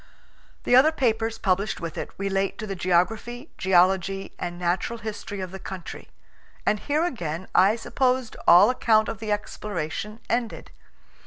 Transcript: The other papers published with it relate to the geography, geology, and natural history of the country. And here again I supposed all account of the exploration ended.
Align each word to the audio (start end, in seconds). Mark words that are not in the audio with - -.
The 0.63 0.75
other 0.75 0.91
papers 0.91 1.37
published 1.37 1.79
with 1.79 1.95
it 1.95 2.09
relate 2.17 2.57
to 2.57 2.65
the 2.65 2.73
geography, 2.75 3.51
geology, 3.59 4.33
and 4.39 4.57
natural 4.57 4.97
history 4.97 5.41
of 5.41 5.51
the 5.51 5.59
country. 5.59 6.09
And 6.65 6.79
here 6.79 7.05
again 7.05 7.47
I 7.53 7.75
supposed 7.75 8.35
all 8.47 8.71
account 8.71 9.09
of 9.09 9.19
the 9.19 9.31
exploration 9.31 10.19
ended. 10.27 10.71